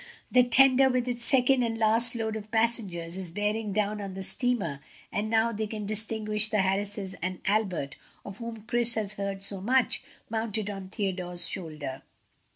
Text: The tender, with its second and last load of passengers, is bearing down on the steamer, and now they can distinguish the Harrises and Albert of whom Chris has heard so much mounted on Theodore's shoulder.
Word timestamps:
The 0.31 0.41
tender, 0.43 0.89
with 0.89 1.07
its 1.07 1.23
second 1.23 1.61
and 1.61 1.77
last 1.77 2.15
load 2.15 2.35
of 2.35 2.49
passengers, 2.49 3.17
is 3.17 3.29
bearing 3.29 3.71
down 3.71 4.01
on 4.01 4.15
the 4.15 4.23
steamer, 4.23 4.79
and 5.11 5.29
now 5.29 5.51
they 5.51 5.67
can 5.67 5.85
distinguish 5.85 6.49
the 6.49 6.63
Harrises 6.63 7.13
and 7.21 7.39
Albert 7.45 7.97
of 8.25 8.39
whom 8.39 8.63
Chris 8.63 8.95
has 8.95 9.13
heard 9.13 9.43
so 9.43 9.61
much 9.61 10.01
mounted 10.27 10.71
on 10.71 10.89
Theodore's 10.89 11.47
shoulder. 11.47 12.01